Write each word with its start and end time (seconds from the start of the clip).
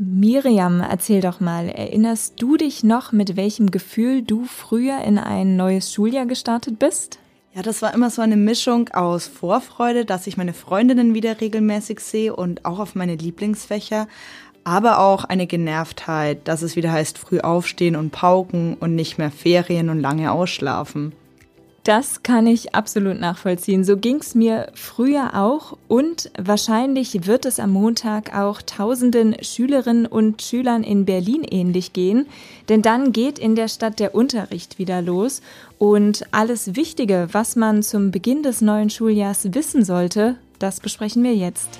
Miriam, 0.00 0.80
erzähl 0.80 1.20
doch 1.20 1.40
mal, 1.40 1.68
erinnerst 1.68 2.40
du 2.40 2.56
dich 2.56 2.84
noch, 2.84 3.10
mit 3.10 3.34
welchem 3.34 3.72
Gefühl 3.72 4.22
du 4.22 4.44
früher 4.44 5.00
in 5.02 5.18
ein 5.18 5.56
neues 5.56 5.92
Schuljahr 5.92 6.24
gestartet 6.24 6.78
bist? 6.78 7.18
Ja, 7.52 7.62
das 7.62 7.82
war 7.82 7.92
immer 7.92 8.08
so 8.08 8.22
eine 8.22 8.36
Mischung 8.36 8.90
aus 8.90 9.26
Vorfreude, 9.26 10.04
dass 10.04 10.28
ich 10.28 10.36
meine 10.36 10.54
Freundinnen 10.54 11.14
wieder 11.14 11.40
regelmäßig 11.40 11.98
sehe 11.98 12.36
und 12.36 12.64
auch 12.64 12.78
auf 12.78 12.94
meine 12.94 13.16
Lieblingsfächer, 13.16 14.06
aber 14.62 15.00
auch 15.00 15.24
eine 15.24 15.48
Genervtheit, 15.48 16.46
dass 16.46 16.62
es 16.62 16.76
wieder 16.76 16.92
heißt 16.92 17.18
früh 17.18 17.40
aufstehen 17.40 17.96
und 17.96 18.10
pauken 18.10 18.76
und 18.78 18.94
nicht 18.94 19.18
mehr 19.18 19.32
Ferien 19.32 19.90
und 19.90 19.98
lange 19.98 20.30
ausschlafen. 20.30 21.12
Das 21.88 22.22
kann 22.22 22.46
ich 22.46 22.74
absolut 22.74 23.18
nachvollziehen. 23.18 23.82
So 23.82 23.96
ging's 23.96 24.34
mir 24.34 24.70
früher 24.74 25.30
auch 25.32 25.78
und 25.88 26.30
wahrscheinlich 26.36 27.26
wird 27.26 27.46
es 27.46 27.58
am 27.58 27.70
Montag 27.70 28.36
auch 28.36 28.60
tausenden 28.60 29.42
Schülerinnen 29.42 30.04
und 30.04 30.42
Schülern 30.42 30.84
in 30.84 31.06
Berlin 31.06 31.44
ähnlich 31.50 31.94
gehen, 31.94 32.26
denn 32.68 32.82
dann 32.82 33.12
geht 33.12 33.38
in 33.38 33.54
der 33.54 33.68
Stadt 33.68 34.00
der 34.00 34.14
Unterricht 34.14 34.78
wieder 34.78 35.00
los 35.00 35.40
und 35.78 36.26
alles 36.30 36.76
Wichtige, 36.76 37.28
was 37.32 37.56
man 37.56 37.82
zum 37.82 38.10
Beginn 38.10 38.42
des 38.42 38.60
neuen 38.60 38.90
Schuljahrs 38.90 39.54
wissen 39.54 39.82
sollte, 39.82 40.36
das 40.58 40.80
besprechen 40.80 41.22
wir 41.22 41.34
jetzt. 41.34 41.70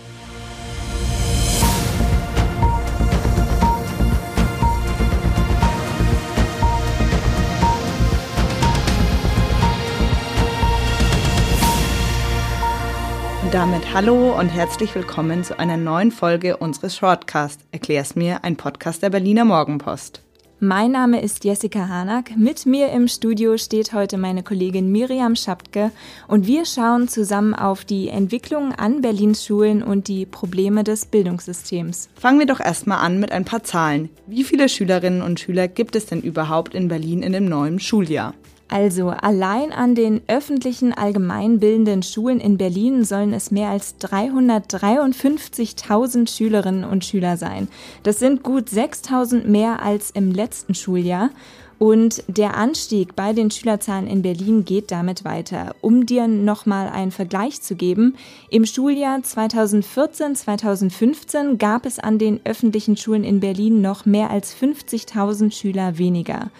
Damit 13.51 13.95
hallo 13.95 14.39
und 14.39 14.49
herzlich 14.49 14.95
willkommen 14.95 15.43
zu 15.43 15.59
einer 15.59 15.79
neuen 15.79 16.11
Folge 16.11 16.59
unseres 16.59 16.97
Shortcast. 16.97 17.61
Erklär's 17.73 18.15
mir, 18.15 18.45
ein 18.45 18.57
Podcast 18.57 19.03
der 19.03 19.09
Berliner 19.09 19.47
Morgenpost. 19.47 20.21
Mein 20.61 20.91
Name 20.91 21.23
ist 21.23 21.45
Jessica 21.45 21.89
Hanack. 21.89 22.37
Mit 22.37 22.67
mir 22.67 22.91
im 22.91 23.09
Studio 23.09 23.57
steht 23.57 23.95
heute 23.95 24.19
meine 24.19 24.43
Kollegin 24.43 24.93
Miriam 24.93 25.35
Schapke 25.35 25.93
und 26.27 26.47
wir 26.47 26.67
schauen 26.67 27.09
zusammen 27.09 27.55
auf 27.55 27.87
die 27.87 28.09
Entwicklung 28.09 28.73
an 28.73 29.01
Berlins 29.01 29.47
Schulen 29.47 29.83
und 29.83 30.09
die 30.09 30.27
Probleme 30.27 30.85
des 30.85 31.07
Bildungssystems. 31.07 32.11
Fangen 32.17 32.41
wir 32.41 32.47
doch 32.47 32.61
erstmal 32.61 32.99
an 32.99 33.19
mit 33.19 33.33
ein 33.33 33.47
paar 33.47 33.63
Zahlen. 33.63 34.11
Wie 34.27 34.45
viele 34.45 34.69
Schülerinnen 34.69 35.23
und 35.23 35.41
Schüler 35.41 35.69
gibt 35.69 35.97
es 35.97 36.05
denn 36.05 36.21
überhaupt 36.21 36.75
in 36.75 36.89
Berlin 36.89 37.23
in 37.23 37.33
dem 37.33 37.47
neuen 37.47 37.81
Schuljahr? 37.81 38.35
Also 38.69 39.09
allein 39.09 39.73
an 39.73 39.95
den 39.95 40.21
öffentlichen 40.29 40.93
allgemeinbildenden 40.93 42.03
Schulen 42.03 42.39
in 42.39 42.59
Berlin 42.59 43.03
sollen 43.03 43.33
es 43.33 43.51
mehr 43.51 43.71
als 43.71 43.99
353.000 44.01 46.29
Schülerinnen 46.29 46.85
und 46.85 47.07
Schüler 47.07 47.39
sein. 47.39 47.69
Das 48.03 48.19
sind 48.19 48.43
gut 48.43 48.69
6.000 48.69 49.47
mehr 49.47 49.83
als 49.83 50.11
im 50.11 50.33
letzten 50.33 50.75
Schuljahr. 50.75 51.31
Und 51.79 52.23
der 52.27 52.57
Anstieg 52.57 53.15
bei 53.15 53.33
den 53.33 53.53
Schülerzahlen 53.53 54.09
in 54.09 54.23
Berlin 54.23 54.65
geht 54.65 54.91
damit 54.91 55.25
weiter. 55.25 55.77
Um 55.81 56.07
dir 56.07 56.27
nochmal 56.27 56.89
einen 56.89 57.13
Vergleich 57.13 57.63
zu 57.63 57.77
geben, 57.77 58.17
im 58.51 58.67
Schuljahr 58.67 59.19
2014-2015 59.19 61.57
gab 61.57 61.87
es 61.87 62.01
an 62.01 62.19
den 62.19 62.41
öffentlichen 62.45 62.97
Schulen 62.97 63.23
in 63.23 63.39
Berlin 63.39 63.81
noch 63.81 64.07
mehr 64.07 64.31
als 64.31 64.57
50.000 64.57 65.53
Schüler 65.53 65.99
weniger. 65.99 66.51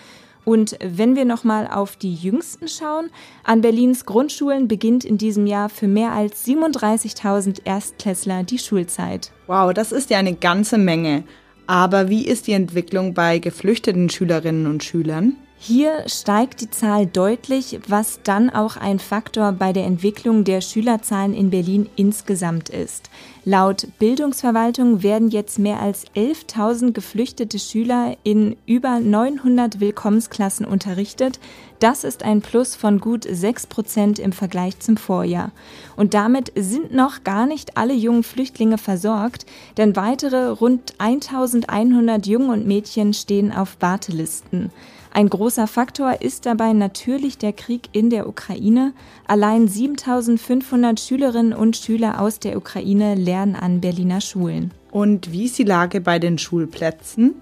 Und 0.49 0.79
wenn 0.83 1.15
wir 1.15 1.27
nochmal 1.27 1.69
auf 1.71 1.97
die 1.97 2.15
jüngsten 2.15 2.69
schauen, 2.69 3.11
an 3.45 3.61
Berlins 3.61 4.07
Grundschulen 4.07 4.67
beginnt 4.67 5.05
in 5.05 5.19
diesem 5.19 5.47
Jahr 5.47 5.69
für 5.69 5.89
mehr 5.89 6.13
als 6.13 6.47
37.000 6.47 7.67
Erstklässler 7.67 8.45
die 8.45 8.59
Schulzeit. 8.59 9.31
Wow, 9.47 9.75
das 9.75 9.93
ist 9.93 10.09
ja 10.09 10.17
eine 10.17 10.33
ganze 10.33 10.79
Menge. 10.79 11.25
Aber 11.67 12.09
wie 12.09 12.27
ist 12.27 12.47
die 12.47 12.55
Entwicklung 12.55 13.13
bei 13.13 13.41
geflüchteten 13.41 14.09
Schülerinnen 14.09 14.67
und 14.67 14.83
Schülern? 14.83 15.37
Hier 15.61 16.05
steigt 16.07 16.61
die 16.61 16.71
Zahl 16.71 17.07
deutlich, 17.07 17.81
was 17.89 18.21
dann 18.23 18.49
auch 18.49 18.77
ein 18.77 19.01
Faktor 19.01 19.51
bei 19.51 19.73
der 19.73 19.87
Entwicklung 19.87 20.45
der 20.45 20.61
Schülerzahlen 20.61 21.35
in 21.35 21.51
Berlin 21.51 21.89
insgesamt 21.97 22.69
ist. 22.69 23.11
Laut 23.45 23.89
Bildungsverwaltung 23.99 25.03
werden 25.03 25.31
jetzt 25.31 25.59
mehr 25.59 25.81
als 25.81 26.07
11.000 26.15 26.93
geflüchtete 26.93 27.59
Schüler 27.59 28.17
in 28.23 28.57
über 28.67 29.01
900 29.01 29.81
Willkommensklassen 29.81 30.65
unterrichtet. 30.65 31.41
Das 31.81 32.05
ist 32.05 32.23
ein 32.23 32.41
Plus 32.41 32.77
von 32.77 33.01
gut 33.01 33.27
6 33.29 33.67
Prozent 33.67 34.21
im 34.21 34.31
Vergleich 34.31 34.79
zum 34.79 34.97
Vorjahr. 34.97 35.51
Und 35.97 36.15
damit 36.15 36.53
sind 36.55 36.95
noch 36.95 37.25
gar 37.25 37.47
nicht 37.47 37.77
alle 37.77 37.95
jungen 37.95 38.23
Flüchtlinge 38.23 38.79
versorgt, 38.79 39.45
denn 39.77 39.97
weitere 39.97 40.51
rund 40.51 40.95
1100 40.99 42.29
Jungen 42.29 42.51
und 42.51 42.67
Mädchen 42.67 43.13
stehen 43.13 43.53
auf 43.53 43.77
Wartelisten. 43.81 44.71
Ein 45.13 45.29
großer 45.29 45.67
Faktor 45.67 46.21
ist 46.21 46.47
dabei 46.47 46.73
natürlich 46.73 47.39
der 47.39 47.53
Krieg 47.53 47.89
in 47.93 48.11
der 48.11 48.29
Ukraine. 48.29 48.93
Allein 49.27 49.67
7500 49.69 51.01
Schülerinnen 51.01 51.53
und 51.53 51.77
Schüler 51.77 52.21
aus 52.21 52.39
der 52.39 52.57
Ukraine 52.57 53.15
lernen 53.15 53.57
an 53.57 53.81
Berliner 53.81 54.21
Schulen. 54.21 54.71
Und 54.91 55.33
wie 55.33 55.47
ist 55.47 55.59
die 55.59 55.65
Lage 55.65 56.01
bei 56.01 56.19
den 56.19 56.39
Schulplätzen? 56.39 57.35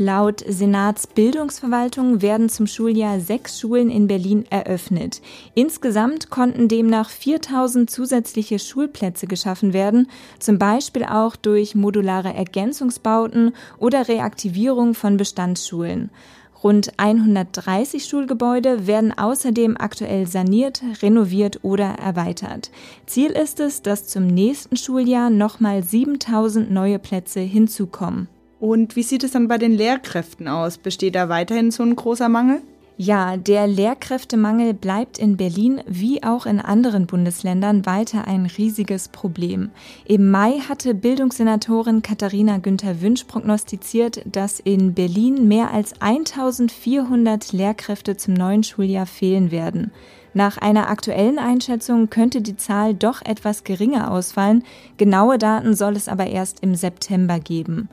Laut 0.00 0.44
Senatsbildungsverwaltung 0.46 2.22
werden 2.22 2.48
zum 2.48 2.68
Schuljahr 2.68 3.18
sechs 3.18 3.58
Schulen 3.58 3.90
in 3.90 4.06
Berlin 4.06 4.44
eröffnet. 4.48 5.20
Insgesamt 5.54 6.30
konnten 6.30 6.68
demnach 6.68 7.10
4000 7.10 7.90
zusätzliche 7.90 8.60
Schulplätze 8.60 9.26
geschaffen 9.26 9.72
werden, 9.72 10.08
zum 10.38 10.56
Beispiel 10.56 11.02
auch 11.02 11.34
durch 11.34 11.74
modulare 11.74 12.32
Ergänzungsbauten 12.32 13.56
oder 13.78 14.06
Reaktivierung 14.06 14.94
von 14.94 15.16
Bestandsschulen. 15.16 16.10
Rund 16.62 16.92
130 16.96 18.04
Schulgebäude 18.04 18.86
werden 18.86 19.16
außerdem 19.16 19.76
aktuell 19.78 20.26
saniert, 20.26 20.82
renoviert 21.02 21.60
oder 21.62 21.86
erweitert. 21.86 22.70
Ziel 23.06 23.30
ist 23.30 23.60
es, 23.60 23.82
dass 23.82 24.08
zum 24.08 24.26
nächsten 24.26 24.76
Schuljahr 24.76 25.30
nochmal 25.30 25.84
7000 25.84 26.70
neue 26.70 26.98
Plätze 26.98 27.40
hinzukommen. 27.40 28.28
Und 28.58 28.96
wie 28.96 29.04
sieht 29.04 29.22
es 29.22 29.30
dann 29.30 29.46
bei 29.46 29.58
den 29.58 29.72
Lehrkräften 29.72 30.48
aus? 30.48 30.78
Besteht 30.78 31.14
da 31.14 31.28
weiterhin 31.28 31.70
so 31.70 31.84
ein 31.84 31.94
großer 31.94 32.28
Mangel? 32.28 32.60
Ja, 33.00 33.36
der 33.36 33.68
Lehrkräftemangel 33.68 34.74
bleibt 34.74 35.18
in 35.18 35.36
Berlin 35.36 35.80
wie 35.86 36.24
auch 36.24 36.46
in 36.46 36.58
anderen 36.58 37.06
Bundesländern 37.06 37.86
weiter 37.86 38.26
ein 38.26 38.46
riesiges 38.46 39.06
Problem. 39.06 39.70
Im 40.04 40.32
Mai 40.32 40.58
hatte 40.68 40.94
Bildungssenatorin 40.94 42.02
Katharina 42.02 42.58
Günther 42.58 43.00
Wünsch 43.00 43.22
prognostiziert, 43.22 44.22
dass 44.26 44.58
in 44.58 44.94
Berlin 44.94 45.46
mehr 45.46 45.70
als 45.70 46.00
1400 46.00 47.52
Lehrkräfte 47.52 48.16
zum 48.16 48.34
neuen 48.34 48.64
Schuljahr 48.64 49.06
fehlen 49.06 49.52
werden. 49.52 49.92
Nach 50.34 50.58
einer 50.58 50.90
aktuellen 50.90 51.38
Einschätzung 51.38 52.10
könnte 52.10 52.42
die 52.42 52.56
Zahl 52.56 52.94
doch 52.94 53.22
etwas 53.22 53.62
geringer 53.62 54.10
ausfallen, 54.10 54.64
genaue 54.96 55.38
Daten 55.38 55.76
soll 55.76 55.94
es 55.94 56.08
aber 56.08 56.26
erst 56.26 56.64
im 56.64 56.74
September 56.74 57.38
geben. 57.38 57.88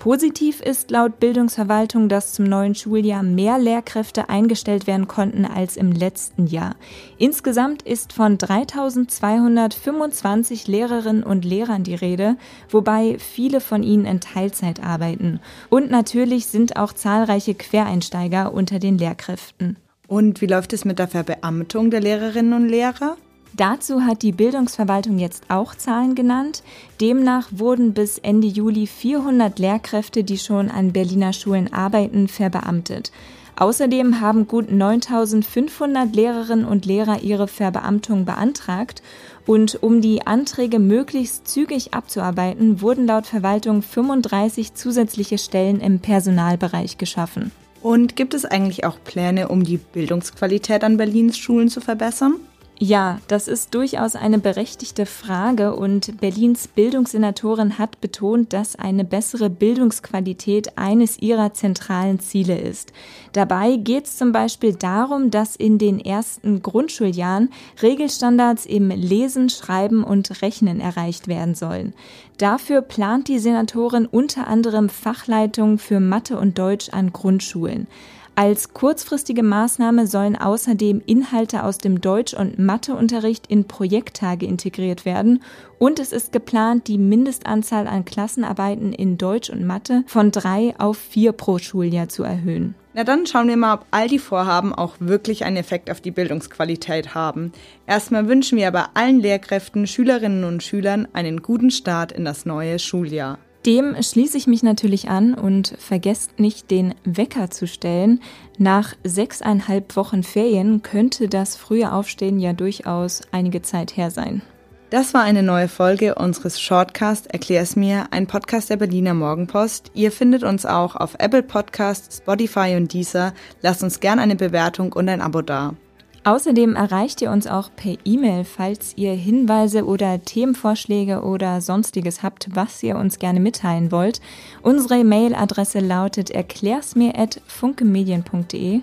Positiv 0.00 0.60
ist 0.62 0.90
laut 0.90 1.20
Bildungsverwaltung, 1.20 2.08
dass 2.08 2.32
zum 2.32 2.46
neuen 2.46 2.74
Schuljahr 2.74 3.22
mehr 3.22 3.58
Lehrkräfte 3.58 4.30
eingestellt 4.30 4.86
werden 4.86 5.08
konnten 5.08 5.44
als 5.44 5.76
im 5.76 5.92
letzten 5.92 6.46
Jahr. 6.46 6.76
Insgesamt 7.18 7.82
ist 7.82 8.14
von 8.14 8.38
3225 8.38 10.68
Lehrerinnen 10.68 11.22
und 11.22 11.44
Lehrern 11.44 11.84
die 11.84 11.96
Rede, 11.96 12.38
wobei 12.70 13.18
viele 13.18 13.60
von 13.60 13.82
ihnen 13.82 14.06
in 14.06 14.20
Teilzeit 14.20 14.82
arbeiten. 14.82 15.38
Und 15.68 15.90
natürlich 15.90 16.46
sind 16.46 16.76
auch 16.76 16.94
zahlreiche 16.94 17.54
Quereinsteiger 17.54 18.54
unter 18.54 18.78
den 18.78 18.96
Lehrkräften. 18.96 19.76
Und 20.08 20.40
wie 20.40 20.46
läuft 20.46 20.72
es 20.72 20.86
mit 20.86 20.98
der 20.98 21.08
Verbeamtung 21.08 21.90
der 21.90 22.00
Lehrerinnen 22.00 22.54
und 22.54 22.70
Lehrer? 22.70 23.18
Dazu 23.60 24.06
hat 24.06 24.22
die 24.22 24.32
Bildungsverwaltung 24.32 25.18
jetzt 25.18 25.44
auch 25.48 25.74
Zahlen 25.74 26.14
genannt. 26.14 26.62
Demnach 26.98 27.46
wurden 27.50 27.92
bis 27.92 28.16
Ende 28.16 28.46
Juli 28.46 28.86
400 28.86 29.58
Lehrkräfte, 29.58 30.24
die 30.24 30.38
schon 30.38 30.70
an 30.70 30.94
Berliner 30.94 31.34
Schulen 31.34 31.70
arbeiten, 31.70 32.26
verbeamtet. 32.26 33.12
Außerdem 33.56 34.22
haben 34.22 34.48
gut 34.48 34.72
9500 34.72 36.16
Lehrerinnen 36.16 36.64
und 36.64 36.86
Lehrer 36.86 37.20
ihre 37.20 37.48
Verbeamtung 37.48 38.24
beantragt. 38.24 39.02
Und 39.44 39.82
um 39.82 40.00
die 40.00 40.26
Anträge 40.26 40.78
möglichst 40.78 41.46
zügig 41.46 41.92
abzuarbeiten, 41.92 42.80
wurden 42.80 43.06
laut 43.06 43.26
Verwaltung 43.26 43.82
35 43.82 44.72
zusätzliche 44.72 45.36
Stellen 45.36 45.82
im 45.82 45.98
Personalbereich 45.98 46.96
geschaffen. 46.96 47.52
Und 47.82 48.16
gibt 48.16 48.32
es 48.32 48.46
eigentlich 48.46 48.86
auch 48.86 48.96
Pläne, 49.04 49.48
um 49.48 49.64
die 49.64 49.76
Bildungsqualität 49.76 50.82
an 50.82 50.96
Berlins 50.96 51.36
Schulen 51.36 51.68
zu 51.68 51.82
verbessern? 51.82 52.36
Ja, 52.82 53.18
das 53.28 53.46
ist 53.46 53.74
durchaus 53.74 54.16
eine 54.16 54.38
berechtigte 54.38 55.04
Frage 55.04 55.76
und 55.76 56.18
Berlins 56.18 56.66
Bildungssenatorin 56.66 57.76
hat 57.76 58.00
betont, 58.00 58.54
dass 58.54 58.74
eine 58.74 59.04
bessere 59.04 59.50
Bildungsqualität 59.50 60.78
eines 60.78 61.18
ihrer 61.18 61.52
zentralen 61.52 62.20
Ziele 62.20 62.58
ist. 62.58 62.94
Dabei 63.34 63.76
geht 63.76 64.06
es 64.06 64.16
zum 64.16 64.32
Beispiel 64.32 64.72
darum, 64.72 65.30
dass 65.30 65.56
in 65.56 65.76
den 65.76 66.00
ersten 66.00 66.62
Grundschuljahren 66.62 67.50
Regelstandards 67.82 68.64
im 68.64 68.88
Lesen, 68.88 69.50
Schreiben 69.50 70.02
und 70.02 70.40
Rechnen 70.40 70.80
erreicht 70.80 71.28
werden 71.28 71.54
sollen. 71.54 71.92
Dafür 72.38 72.80
plant 72.80 73.28
die 73.28 73.40
Senatorin 73.40 74.06
unter 74.06 74.46
anderem 74.46 74.88
Fachleitungen 74.88 75.76
für 75.76 76.00
Mathe 76.00 76.38
und 76.38 76.58
Deutsch 76.58 76.88
an 76.88 77.12
Grundschulen. 77.12 77.88
Als 78.36 78.72
kurzfristige 78.72 79.42
Maßnahme 79.42 80.06
sollen 80.06 80.36
außerdem 80.36 81.02
Inhalte 81.04 81.62
aus 81.64 81.78
dem 81.78 82.00
Deutsch- 82.00 82.32
und 82.32 82.58
Matheunterricht 82.58 83.46
in 83.48 83.64
Projekttage 83.66 84.46
integriert 84.46 85.04
werden 85.04 85.42
und 85.78 85.98
es 85.98 86.12
ist 86.12 86.32
geplant, 86.32 86.88
die 86.88 86.96
Mindestanzahl 86.96 87.86
an 87.86 88.04
Klassenarbeiten 88.04 88.92
in 88.92 89.18
Deutsch 89.18 89.50
und 89.50 89.66
Mathe 89.66 90.04
von 90.06 90.30
drei 90.30 90.74
auf 90.78 90.96
vier 90.96 91.32
pro 91.32 91.58
Schuljahr 91.58 92.08
zu 92.08 92.22
erhöhen. 92.22 92.74
Na 92.94 93.04
dann 93.04 93.26
schauen 93.26 93.48
wir 93.48 93.56
mal, 93.56 93.74
ob 93.74 93.86
all 93.90 94.08
die 94.08 94.18
Vorhaben 94.18 94.74
auch 94.74 94.94
wirklich 94.98 95.44
einen 95.44 95.56
Effekt 95.56 95.90
auf 95.90 96.00
die 96.00 96.10
Bildungsqualität 96.10 97.14
haben. 97.14 97.52
Erstmal 97.86 98.26
wünschen 98.26 98.58
wir 98.58 98.66
aber 98.66 98.90
allen 98.94 99.20
Lehrkräften, 99.20 99.86
Schülerinnen 99.86 100.44
und 100.44 100.62
Schülern 100.62 101.06
einen 101.12 101.42
guten 101.42 101.70
Start 101.70 102.10
in 102.10 102.24
das 102.24 102.46
neue 102.46 102.78
Schuljahr. 102.78 103.38
Dem 103.66 103.94
schließe 104.02 104.38
ich 104.38 104.46
mich 104.46 104.62
natürlich 104.62 105.10
an 105.10 105.34
und 105.34 105.74
vergesst 105.78 106.40
nicht, 106.40 106.70
den 106.70 106.94
Wecker 107.04 107.50
zu 107.50 107.66
stellen. 107.66 108.20
Nach 108.56 108.94
sechseinhalb 109.04 109.96
Wochen 109.96 110.22
Ferien 110.22 110.80
könnte 110.82 111.28
das 111.28 111.56
frühe 111.56 111.92
Aufstehen 111.92 112.40
ja 112.40 112.54
durchaus 112.54 113.20
einige 113.32 113.60
Zeit 113.60 113.96
her 113.98 114.10
sein. 114.10 114.40
Das 114.88 115.14
war 115.14 115.22
eine 115.22 115.42
neue 115.42 115.68
Folge 115.68 116.16
unseres 116.16 116.60
Shortcast 116.60 117.32
Erklär's 117.32 117.76
mir, 117.76 118.08
ein 118.10 118.26
Podcast 118.26 118.70
der 118.70 118.76
Berliner 118.76 119.14
Morgenpost. 119.14 119.92
Ihr 119.94 120.10
findet 120.10 120.42
uns 120.42 120.66
auch 120.66 120.96
auf 120.96 121.14
Apple 121.18 121.44
Podcast, 121.44 122.12
Spotify 122.12 122.74
und 122.76 122.92
Deezer. 122.92 123.34
Lasst 123.60 123.84
uns 123.84 124.00
gern 124.00 124.18
eine 124.18 124.34
Bewertung 124.34 124.92
und 124.92 125.08
ein 125.08 125.20
Abo 125.20 125.42
da. 125.42 125.74
Außerdem 126.22 126.76
erreicht 126.76 127.22
ihr 127.22 127.30
uns 127.30 127.46
auch 127.46 127.70
per 127.74 127.96
E-Mail, 128.04 128.44
falls 128.44 128.92
ihr 128.96 129.12
Hinweise 129.12 129.86
oder 129.86 130.22
Themenvorschläge 130.22 131.22
oder 131.22 131.62
sonstiges 131.62 132.22
habt, 132.22 132.54
was 132.54 132.82
ihr 132.82 132.96
uns 132.96 133.18
gerne 133.18 133.40
mitteilen 133.40 133.90
wollt. 133.90 134.20
Unsere 134.62 135.02
Mailadresse 135.02 135.80
lautet 135.80 136.30
erklärsmir@funkemedien.de. 136.30 138.82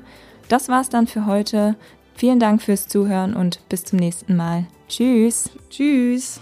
Das 0.49 0.69
war's 0.69 0.89
dann 0.89 1.05
für 1.05 1.27
heute. 1.27 1.75
Vielen 2.15 2.39
Dank 2.39 2.63
fürs 2.63 2.87
Zuhören 2.87 3.35
und 3.35 3.59
bis 3.69 3.83
zum 3.83 3.99
nächsten 3.99 4.35
Mal. 4.35 4.65
Tschüss. 4.89 5.51
Tschüss. 5.69 6.41